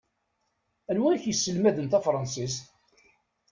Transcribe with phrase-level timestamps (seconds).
[0.91, 2.63] Anwa i ak-iselmaden tafṛansist?